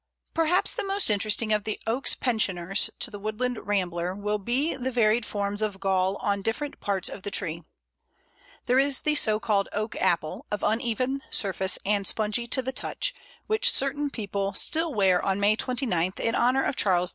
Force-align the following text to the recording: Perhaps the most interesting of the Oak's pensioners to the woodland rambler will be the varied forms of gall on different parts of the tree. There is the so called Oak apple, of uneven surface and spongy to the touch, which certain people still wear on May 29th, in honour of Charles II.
Perhaps 0.33 0.73
the 0.73 0.83
most 0.83 1.11
interesting 1.11 1.53
of 1.53 1.63
the 1.63 1.79
Oak's 1.85 2.15
pensioners 2.15 2.89
to 2.97 3.11
the 3.11 3.19
woodland 3.19 3.67
rambler 3.67 4.15
will 4.15 4.39
be 4.39 4.75
the 4.75 4.89
varied 4.91 5.27
forms 5.27 5.61
of 5.61 5.79
gall 5.79 6.15
on 6.23 6.41
different 6.41 6.79
parts 6.79 7.07
of 7.07 7.21
the 7.21 7.29
tree. 7.29 7.61
There 8.65 8.79
is 8.79 9.01
the 9.03 9.13
so 9.13 9.39
called 9.39 9.69
Oak 9.71 9.95
apple, 9.97 10.47
of 10.49 10.63
uneven 10.63 11.21
surface 11.29 11.77
and 11.85 12.07
spongy 12.07 12.47
to 12.47 12.63
the 12.63 12.71
touch, 12.71 13.13
which 13.45 13.71
certain 13.71 14.09
people 14.09 14.55
still 14.55 14.91
wear 14.91 15.23
on 15.23 15.39
May 15.39 15.55
29th, 15.55 16.19
in 16.19 16.33
honour 16.33 16.63
of 16.63 16.75
Charles 16.75 17.09
II. 17.09 17.09